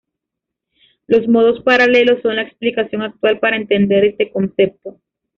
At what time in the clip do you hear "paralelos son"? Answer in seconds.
1.61-2.37